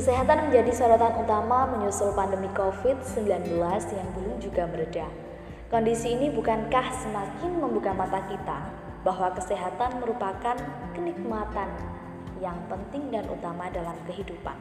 [0.00, 3.52] Kesehatan menjadi sorotan utama menyusul pandemi COVID-19
[3.92, 5.04] yang belum juga mereda.
[5.68, 8.64] Kondisi ini bukankah semakin membuka mata kita
[9.04, 10.56] bahwa kesehatan merupakan
[10.96, 11.68] kenikmatan
[12.40, 14.56] yang penting dan utama dalam kehidupan.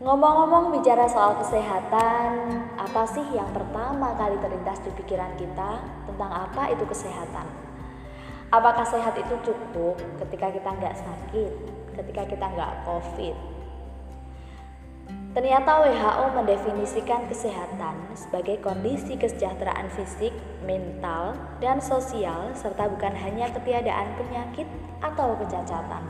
[0.00, 2.48] Ngomong-ngomong bicara soal kesehatan,
[2.80, 7.44] apa sih yang pertama kali terlintas di pikiran kita tentang apa itu kesehatan?
[8.48, 11.52] Apakah sehat itu cukup ketika kita nggak sakit,
[11.92, 13.51] ketika kita nggak COVID,
[15.32, 20.28] Ternyata WHO mendefinisikan kesehatan sebagai kondisi kesejahteraan fisik,
[20.60, 24.68] mental, dan sosial serta bukan hanya ketiadaan penyakit
[25.00, 26.04] atau kecacatan.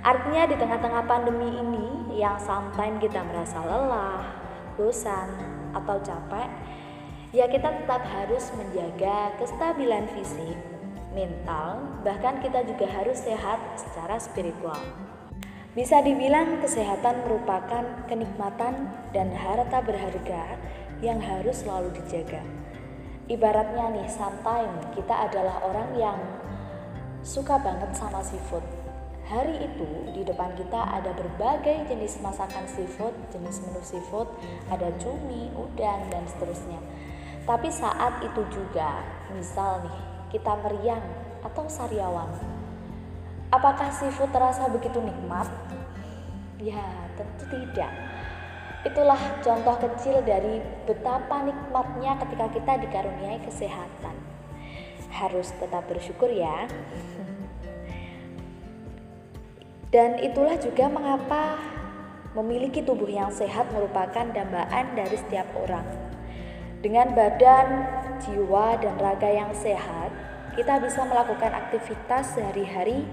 [0.00, 4.24] Artinya di tengah-tengah pandemi ini yang sometimes kita merasa lelah,
[4.80, 5.28] bosan,
[5.76, 6.48] atau capek,
[7.36, 10.56] ya kita tetap harus menjaga kestabilan fisik,
[11.12, 14.80] mental, bahkan kita juga harus sehat secara spiritual.
[15.78, 20.58] Bisa dibilang kesehatan merupakan kenikmatan dan harta berharga
[20.98, 22.42] yang harus selalu dijaga.
[23.30, 26.18] Ibaratnya nih, sometimes kita adalah orang yang
[27.22, 28.66] suka banget sama seafood.
[29.30, 29.86] Hari itu
[30.18, 34.26] di depan kita ada berbagai jenis masakan seafood, jenis menu seafood,
[34.74, 36.82] ada cumi, udang, dan seterusnya.
[37.46, 38.98] Tapi saat itu juga,
[39.30, 39.98] misal nih,
[40.34, 41.06] kita meriang
[41.46, 42.57] atau sariawan,
[43.48, 45.48] Apakah seafood terasa begitu nikmat?
[46.60, 46.84] Ya,
[47.16, 47.88] tentu tidak.
[48.84, 54.16] Itulah contoh kecil dari betapa nikmatnya ketika kita dikaruniai kesehatan.
[55.08, 56.68] Harus tetap bersyukur ya.
[59.88, 61.56] Dan itulah juga mengapa
[62.36, 65.88] memiliki tubuh yang sehat merupakan dambaan dari setiap orang.
[66.84, 67.88] Dengan badan,
[68.20, 70.27] jiwa, dan raga yang sehat,
[70.58, 73.06] kita bisa melakukan aktivitas sehari-hari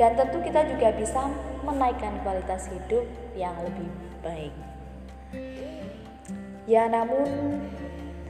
[0.00, 1.28] dan tentu kita juga bisa
[1.60, 3.04] menaikkan kualitas hidup
[3.36, 3.92] yang lebih
[4.24, 4.54] baik.
[6.64, 7.60] Ya, namun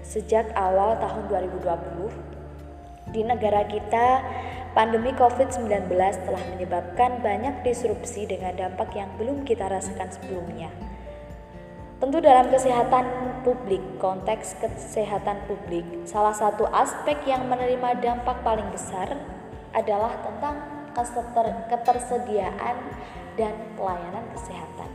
[0.02, 4.26] sejak awal tahun 2020 di negara kita
[4.74, 5.86] pandemi COVID-19
[6.26, 10.74] telah menyebabkan banyak disrupsi dengan dampak yang belum kita rasakan sebelumnya.
[12.02, 13.06] Tentu dalam kesehatan
[13.46, 19.14] publik, konteks kesehatan publik, salah satu aspek yang menerima dampak paling besar
[19.70, 20.58] adalah tentang
[21.70, 22.74] ketersediaan
[23.38, 24.90] dan pelayanan kesehatan.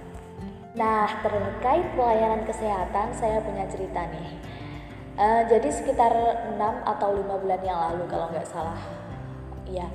[0.75, 4.29] Nah, terkait pelayanan kesehatan, saya punya cerita nih.
[5.15, 8.79] Uh, jadi sekitar 6 atau 5 bulan yang lalu kalau nggak salah,
[9.69, 9.87] ya,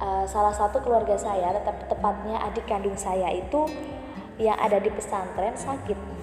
[0.00, 3.68] uh, salah satu keluarga saya, tetap tepatnya adik kandung saya itu
[4.40, 6.21] yang ada di pesantren sakit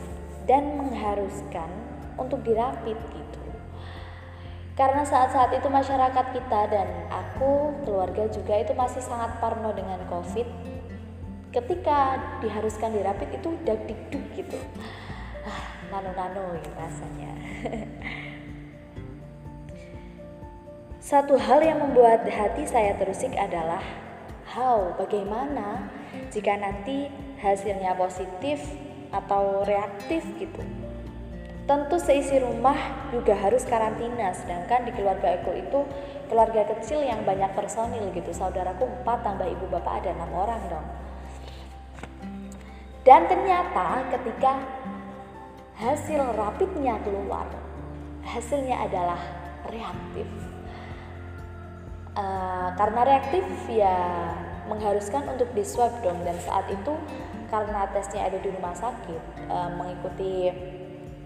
[0.49, 1.69] dan mengharuskan
[2.17, 3.41] untuk dirapit gitu.
[4.73, 10.47] Karena saat-saat itu masyarakat kita dan aku, keluarga juga itu masih sangat parno dengan COVID.
[11.53, 14.57] Ketika diharuskan dirapit itu udah dikduk gitu.
[15.45, 15.61] Ah,
[15.93, 17.31] nano-nano gitu rasanya.
[21.09, 23.81] Satu hal yang membuat hati saya terusik adalah
[24.49, 25.89] how bagaimana
[26.29, 27.09] jika nanti
[27.41, 28.61] hasilnya positif
[29.09, 30.61] atau reaktif gitu.
[31.69, 32.73] Tentu seisi rumah
[33.13, 35.79] juga harus karantina, sedangkan di keluarga Eko itu
[36.25, 38.33] keluarga kecil yang banyak personil gitu.
[38.33, 40.87] Saudaraku empat tambah ibu bapak ada enam orang dong.
[43.05, 44.65] Dan ternyata ketika
[45.77, 47.45] hasil rapidnya keluar,
[48.25, 49.21] hasilnya adalah
[49.69, 50.27] reaktif.
[52.17, 53.95] Uh, karena reaktif ya
[54.67, 56.93] mengharuskan untuk di swab dong dan saat itu
[57.49, 60.33] karena tesnya ada di rumah sakit e, mengikuti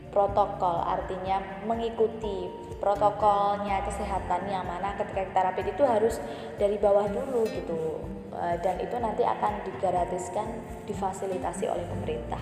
[0.10, 6.16] protokol artinya mengikuti protokolnya kesehatan yang mana ketika kita rapid itu harus
[6.60, 8.02] dari bawah dulu gitu.
[8.34, 10.48] E, dan itu nanti akan digratiskan
[10.90, 12.42] difasilitasi oleh pemerintah.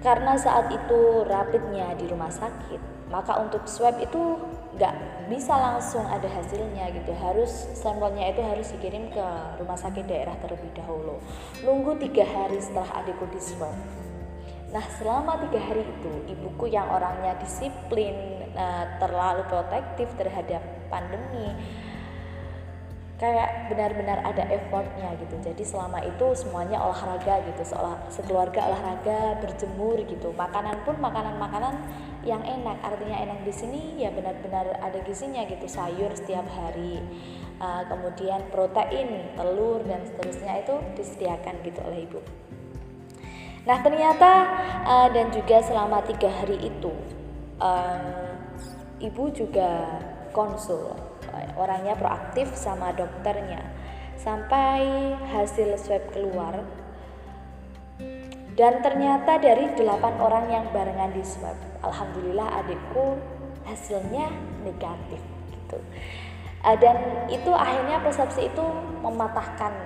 [0.00, 4.38] Karena saat itu rapidnya di rumah sakit maka untuk swab itu
[4.76, 4.94] nggak
[5.32, 7.12] bisa langsung ada hasilnya gitu.
[7.16, 9.26] Harus sampelnya itu harus dikirim ke
[9.58, 11.18] rumah sakit daerah terlebih dahulu.
[11.64, 13.74] Nunggu tiga hari setelah adikku di swab
[14.74, 20.60] nah selama tiga hari itu ibuku yang orangnya disiplin uh, terlalu protektif terhadap
[20.90, 21.54] pandemi
[23.16, 25.40] kayak benar-benar ada effortnya gitu.
[25.40, 30.36] Jadi selama itu semuanya olahraga gitu seolah sekeluarga olahraga berjemur gitu.
[30.36, 31.80] Makanan pun makanan-makanan
[32.28, 32.76] yang enak.
[32.84, 35.64] Artinya enak di sini ya benar-benar ada gizinya gitu.
[35.64, 37.00] Sayur setiap hari
[37.56, 42.20] uh, kemudian protein telur dan seterusnya itu disediakan gitu oleh ibu.
[43.64, 44.32] Nah ternyata
[44.84, 46.92] uh, dan juga selama tiga hari itu
[47.64, 48.36] uh,
[49.00, 50.04] ibu juga
[50.36, 51.05] konsul
[51.56, 53.64] orangnya proaktif sama dokternya.
[54.16, 56.64] Sampai hasil swab keluar
[58.56, 61.54] dan ternyata dari delapan orang yang barengan di swab
[61.84, 63.20] alhamdulillah adikku
[63.68, 64.32] hasilnya
[64.64, 65.20] negatif
[65.52, 65.78] gitu.
[66.64, 66.96] Uh, dan
[67.28, 68.64] itu akhirnya persepsi itu
[69.04, 69.76] mematahkan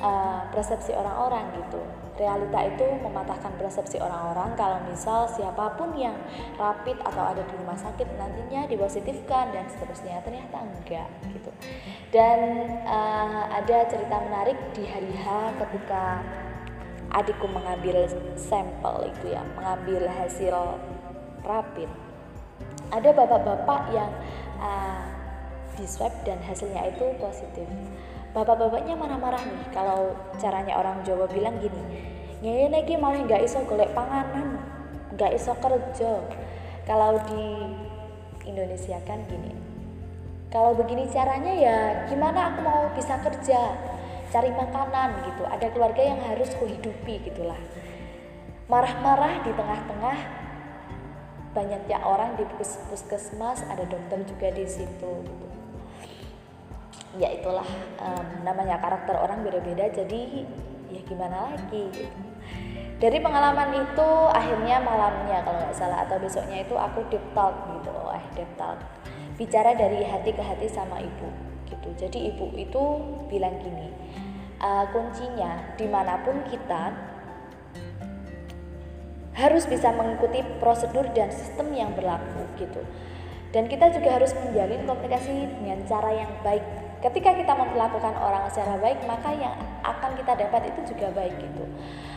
[0.00, 1.80] uh, persepsi orang-orang gitu.
[2.16, 6.16] Realita itu mematahkan persepsi orang-orang kalau misal siapa pun yang
[6.56, 10.24] rapid atau ada di rumah sakit nantinya dipositifkan dan seterusnya.
[10.24, 11.52] Ternyata enggak gitu.
[12.08, 16.24] Dan uh, ada cerita menarik di hari H ketika
[17.12, 20.80] adikku mengambil sampel itu ya mengambil hasil
[21.44, 21.88] rapid.
[22.96, 24.08] Ada bapak-bapak yang
[24.56, 25.04] uh,
[25.76, 27.68] di swab dan hasilnya itu positif
[28.36, 31.80] bapak-bapaknya marah-marah nih kalau caranya orang Jawa bilang gini
[32.44, 34.60] nyai lagi malah nggak iso golek panganan
[35.16, 36.20] nggak iso kerja
[36.84, 37.64] kalau di
[38.44, 39.56] Indonesia kan gini
[40.52, 41.78] kalau begini caranya ya
[42.12, 43.72] gimana aku mau bisa kerja
[44.28, 47.58] cari makanan gitu ada keluarga yang harus kuhidupi gitulah
[48.68, 50.18] marah-marah di tengah-tengah
[51.56, 52.44] banyaknya orang di
[52.92, 55.55] puskesmas ada dokter juga di situ gitu.
[57.16, 57.66] Ya itulah
[58.00, 60.44] um, namanya karakter orang beda-beda jadi
[60.92, 62.20] ya gimana lagi gitu.
[62.96, 67.92] dari pengalaman itu akhirnya malamnya kalau nggak salah atau besoknya itu aku deep talk gitu
[68.12, 68.78] eh deep talk.
[69.36, 71.28] Bicara dari hati ke hati sama ibu
[71.68, 71.92] gitu.
[71.92, 72.82] Jadi ibu itu
[73.28, 73.92] bilang gini
[74.60, 76.92] uh, kuncinya di mana pun kita
[79.36, 82.80] harus bisa mengikuti prosedur dan sistem yang berlaku gitu.
[83.52, 86.64] Dan kita juga harus menjalin komunikasi dengan cara yang baik
[87.04, 91.64] ketika kita memperlakukan orang secara baik maka yang akan kita dapat itu juga baik gitu.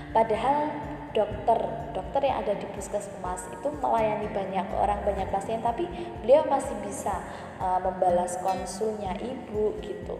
[0.09, 0.73] Padahal
[1.13, 1.59] dokter
[1.91, 5.89] dokter yang ada di puskesmas itu melayani banyak orang banyak pasien tapi
[6.21, 7.17] beliau masih bisa
[7.57, 10.17] uh, membalas konsulnya ibu gitu.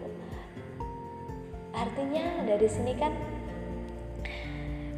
[1.70, 3.14] Artinya dari sini kan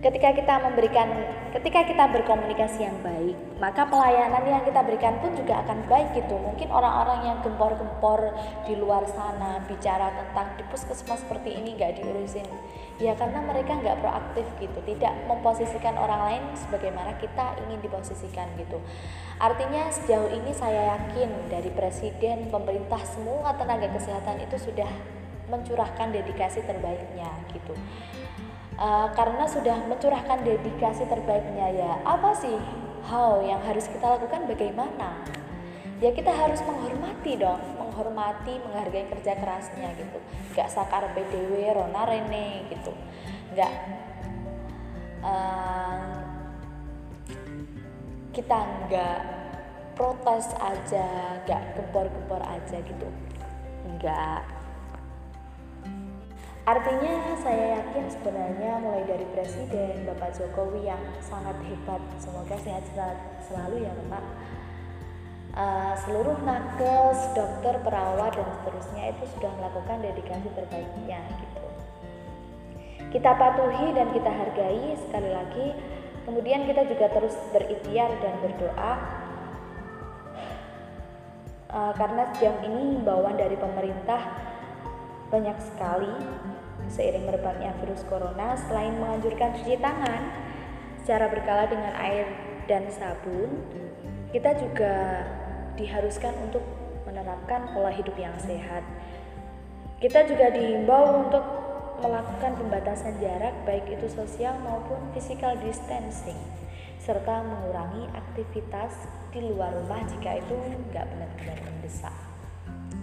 [0.02, 1.08] ketika kita memberikan
[1.54, 6.34] ketika kita berkomunikasi yang baik maka pelayanan yang kita berikan pun juga akan baik gitu.
[6.34, 8.34] Mungkin orang-orang yang gempor-gempor
[8.66, 12.42] di luar sana bicara tentang di puskesmas seperti ini nggak diurusin.
[12.98, 14.82] Ya karena mereka nggak proaktif gitu.
[14.82, 18.82] Tidak memposisikan orang lain sebagaimana kita ingin diposisikan gitu.
[19.38, 24.90] Artinya sejauh ini saya yakin dari presiden pemerintah semua tenaga kesehatan itu sudah
[25.50, 27.74] mencurahkan dedikasi terbaiknya gitu.
[28.78, 32.56] Uh, karena sudah mencurahkan dedikasi terbaiknya ya apa sih
[33.06, 34.48] how yang harus kita lakukan?
[34.48, 35.22] Bagaimana?
[36.02, 40.18] Ya kita harus menghormati dong menghormati menghargai kerja kerasnya gitu.
[40.56, 42.90] Nggak sakar BDW Rona Rene gitu.
[43.52, 43.72] Nggak
[45.20, 46.18] uh,
[48.32, 48.58] kita
[48.88, 49.18] nggak
[49.92, 53.08] protes aja nggak gempor-gempor aja gitu.
[53.86, 54.61] Nggak
[56.62, 62.86] Artinya saya yakin sebenarnya mulai dari Presiden Bapak Jokowi yang sangat hebat, semoga sehat
[63.50, 64.24] selalu ya Bapak.
[65.52, 71.62] Uh, seluruh nakes, dokter, perawat dan seterusnya itu sudah melakukan dedikasi terbaiknya gitu.
[73.10, 75.66] Kita patuhi dan kita hargai sekali lagi.
[76.24, 78.92] Kemudian kita juga terus berikhtiar dan berdoa
[81.74, 84.41] uh, karena sejauh ini himbauan dari pemerintah
[85.32, 86.12] banyak sekali
[86.92, 90.28] Seiring merebaknya virus corona, selain menganjurkan cuci tangan
[91.00, 92.28] secara berkala dengan air
[92.68, 93.64] dan sabun,
[94.34, 95.24] kita juga
[95.80, 96.60] diharuskan untuk
[97.08, 98.84] menerapkan pola hidup yang sehat.
[100.04, 101.44] Kita juga dihimbau untuk
[102.02, 106.38] melakukan pembatasan jarak baik itu sosial maupun physical distancing
[106.98, 108.94] serta mengurangi aktivitas
[109.30, 110.54] di luar rumah jika itu
[110.90, 112.31] nggak benar-benar mendesak.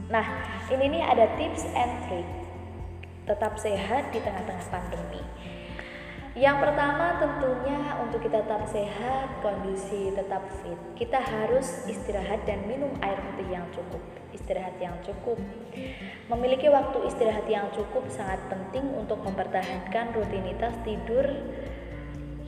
[0.09, 0.25] Nah,
[0.73, 2.25] ini nih ada tips and trick
[3.29, 5.21] tetap sehat di tengah-tengah pandemi.
[6.33, 12.89] Yang pertama tentunya untuk kita tetap sehat, kondisi tetap fit, kita harus istirahat dan minum
[13.05, 14.01] air putih yang cukup.
[14.33, 15.37] Istirahat yang cukup.
[16.25, 21.25] Memiliki waktu istirahat yang cukup sangat penting untuk mempertahankan rutinitas tidur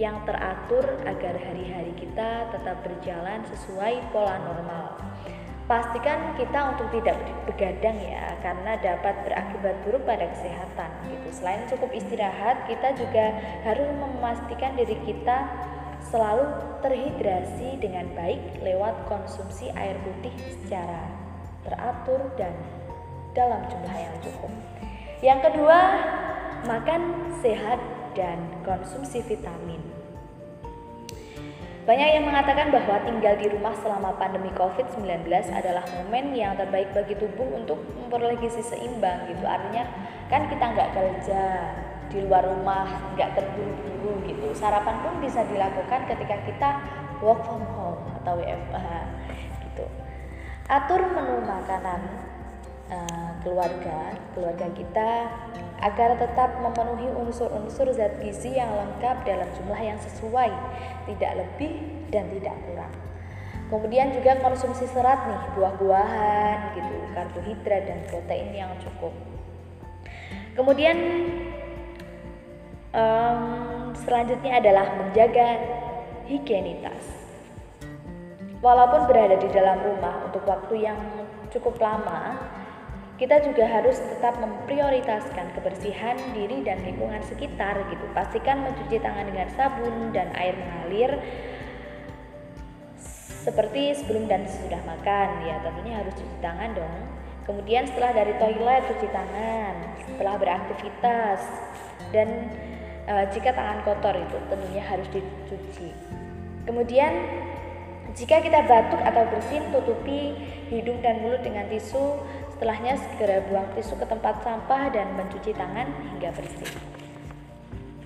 [0.01, 5.10] yang teratur agar hari-hari kita tetap berjalan sesuai pola normal.
[5.69, 7.15] Pastikan kita untuk tidak
[7.47, 10.89] begadang ya, karena dapat berakibat buruk pada kesehatan.
[11.07, 11.27] Gitu.
[11.31, 15.47] Selain cukup istirahat, kita juga harus memastikan diri kita
[16.09, 16.49] selalu
[16.81, 20.33] terhidrasi dengan baik lewat konsumsi air putih
[20.65, 21.07] secara
[21.61, 22.57] teratur dan
[23.37, 24.51] dalam jumlah yang cukup.
[25.21, 25.79] Yang kedua,
[26.65, 27.01] makan
[27.39, 27.79] sehat
[28.17, 30.00] dan konsumsi vitamin.
[31.91, 37.19] Banyak yang mengatakan bahwa tinggal di rumah selama pandemi COVID-19 adalah momen yang terbaik bagi
[37.19, 39.43] tubuh untuk memperoleh gizi seimbang gitu.
[39.43, 39.83] Artinya
[40.31, 41.43] kan kita nggak kerja,
[42.11, 46.69] di luar rumah nggak terburu-buru gitu sarapan pun bisa dilakukan ketika kita
[47.23, 48.87] work from home atau WFH
[49.63, 49.87] gitu
[50.67, 52.01] atur menu makanan
[52.91, 55.09] uh, keluarga keluarga kita
[55.81, 60.49] agar tetap memenuhi unsur-unsur zat gizi yang lengkap dalam jumlah yang sesuai
[61.09, 61.81] tidak lebih
[62.13, 62.93] dan tidak kurang
[63.73, 69.13] kemudian juga konsumsi serat nih buah-buahan gitu karbohidrat dan protein yang cukup
[70.53, 70.97] kemudian
[72.95, 75.59] um, selanjutnya adalah menjaga
[76.27, 77.03] higienitas.
[78.61, 80.99] Walaupun berada di dalam rumah untuk waktu yang
[81.49, 82.37] cukup lama,
[83.21, 88.01] kita juga harus tetap memprioritaskan kebersihan diri dan lingkungan sekitar gitu.
[88.17, 91.21] Pastikan mencuci tangan dengan sabun dan air mengalir
[93.45, 96.93] seperti sebelum dan sesudah makan ya tentunya harus cuci tangan dong
[97.49, 99.73] kemudian setelah dari toilet cuci tangan
[100.05, 101.41] setelah beraktivitas
[102.13, 102.53] dan
[103.09, 105.89] uh, jika tangan kotor itu tentunya harus dicuci.
[106.69, 107.11] Kemudian
[108.15, 110.35] jika kita batuk atau bersin tutupi
[110.71, 112.19] hidung dan mulut dengan tisu.
[112.55, 116.69] Setelahnya segera buang tisu ke tempat sampah dan mencuci tangan hingga bersih.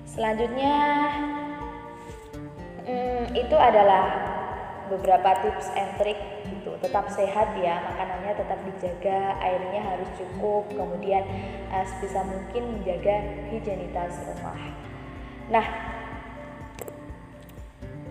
[0.07, 0.75] Selanjutnya
[2.87, 4.31] hmm, itu adalah
[4.87, 6.15] beberapa tips and trick
[6.47, 6.71] gitu.
[6.79, 11.27] Tetap sehat ya, makanannya tetap dijaga, airnya harus cukup, kemudian
[11.73, 14.55] uh, sebisa mungkin menjaga higienitas rumah.
[15.51, 15.65] Nah,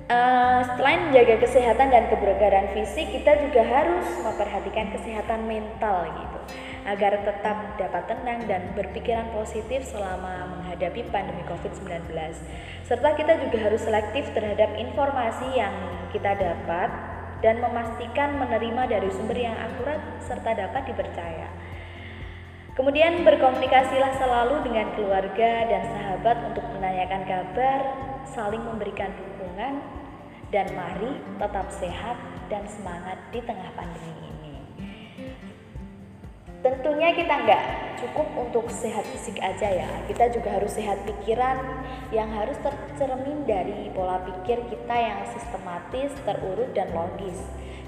[0.09, 6.39] uh, selain menjaga kesehatan dan kebugaran fisik, kita juga harus memperhatikan kesehatan mental gitu,
[6.85, 12.13] agar tetap dapat tenang dan berpikiran positif selama menghadapi pandemi COVID-19.
[12.85, 15.73] Serta kita juga harus selektif terhadap informasi yang
[16.13, 16.93] kita dapat
[17.41, 21.49] dan memastikan menerima dari sumber yang akurat serta dapat dipercaya.
[22.75, 27.81] Kemudian berkomunikasilah selalu dengan keluarga dan sahabat untuk menanyakan kabar,
[28.27, 29.34] saling memberikan dukungan,
[30.51, 32.17] dan mari tetap sehat
[32.51, 34.55] dan semangat di tengah pandemi ini.
[36.65, 37.63] Tentunya kita nggak
[38.01, 41.61] cukup untuk sehat fisik aja ya, kita juga harus sehat pikiran
[42.09, 47.37] yang harus tercermin dari pola pikir kita yang sistematis, terurut, dan logis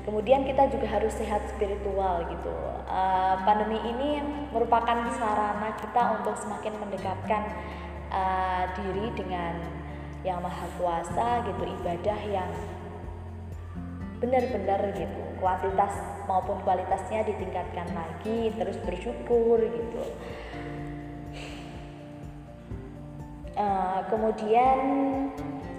[0.06, 2.54] Kemudian kita juga harus sehat spiritual gitu.
[2.87, 4.23] Uh, pandemi ini
[4.54, 7.42] merupakan sarana kita untuk semakin mendekatkan
[8.14, 9.75] uh, diri dengan
[10.26, 12.50] yang maha kuasa gitu, ibadah yang
[14.18, 15.95] benar-benar gitu, kuantitas
[16.26, 20.02] maupun kualitasnya ditingkatkan lagi, terus bersyukur gitu.
[23.56, 24.76] Uh, kemudian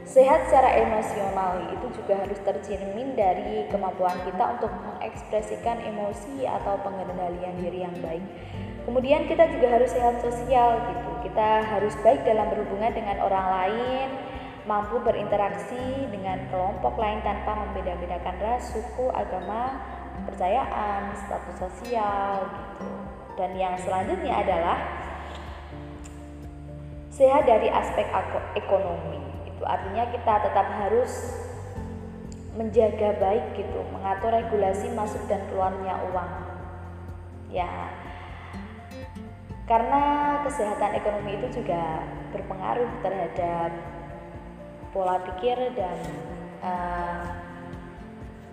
[0.08, 7.60] Sehat secara emosional itu juga harus tercermin dari kemampuan kita untuk mengekspresikan emosi atau pengendalian
[7.60, 8.24] diri yang baik.
[8.88, 11.28] Kemudian kita juga harus sehat sosial gitu.
[11.28, 14.08] Kita harus baik dalam berhubungan dengan orang lain,
[14.68, 19.80] mampu berinteraksi dengan kelompok lain tanpa membeda-bedakan ras, suku, agama,
[20.20, 22.90] kepercayaan, status sosial gitu.
[23.40, 24.78] Dan yang selanjutnya adalah
[27.18, 28.06] sehat dari aspek
[28.54, 29.18] ekonomi
[29.50, 31.34] gitu artinya kita tetap harus
[32.54, 36.32] menjaga baik gitu mengatur regulasi masuk dan keluarnya uang
[37.50, 37.90] ya
[39.66, 40.02] karena
[40.46, 42.06] kesehatan ekonomi itu juga
[42.38, 43.74] berpengaruh terhadap
[44.98, 45.98] pola pikir dan
[46.66, 47.30] uh,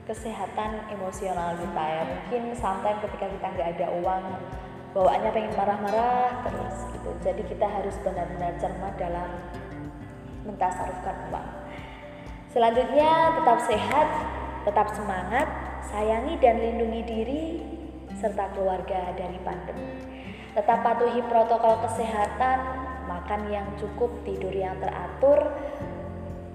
[0.05, 4.25] kesehatan emosional kita ya mungkin sampai ketika kita nggak ada uang
[4.93, 9.33] bawaannya pengen marah-marah terus gitu jadi kita harus benar-benar cermat dalam
[10.45, 11.49] mentasarufkan uang.
[12.53, 14.09] Selanjutnya, tetap sehat,
[14.63, 15.49] tetap semangat,
[15.91, 17.45] sayangi dan lindungi diri
[18.21, 19.91] serta keluarga dari pandemi.
[20.55, 22.59] Tetap patuhi protokol kesehatan,
[23.11, 25.51] makan yang cukup, tidur yang teratur,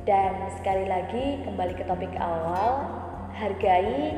[0.08, 2.88] dan sekali lagi kembali ke topik awal,
[3.36, 4.16] hargai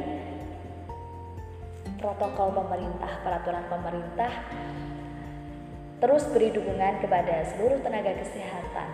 [2.01, 4.33] protokol pemerintah, peraturan pemerintah,
[6.01, 8.89] terus beri dukungan kepada seluruh tenaga kesehatan.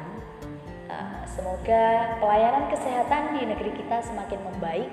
[1.37, 4.89] Semoga pelayanan kesehatan di negeri kita semakin membaik.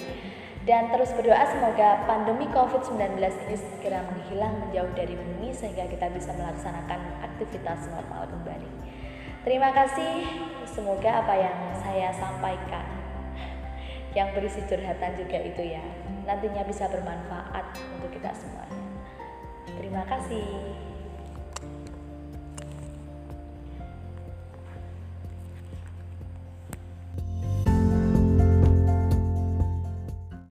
[0.65, 6.33] Dan terus berdoa semoga pandemi COVID-19 ini segera menghilang menjauh dari bumi sehingga kita bisa
[6.33, 8.69] melaksanakan aktivitas normal kembali.
[9.45, 10.25] Terima kasih,
[10.65, 11.53] semoga apa yang
[11.85, 12.89] saya sampaikan
[14.17, 15.85] yang berisi curhatan juga itu ya
[16.25, 18.65] nantinya bisa bermanfaat untuk kita semua.
[19.77, 20.94] Terima kasih.